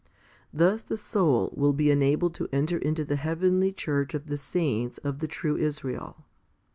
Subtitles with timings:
[0.51, 4.97] Thus the soul will be enabled to enter into the heavenly church of the saints
[4.97, 6.25] of the true Israel.